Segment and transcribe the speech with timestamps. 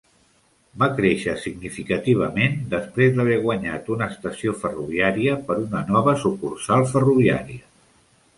[0.83, 7.63] Va créixer significativament després d'haver guanyat una estació ferroviària per una nova sucursal ferroviària.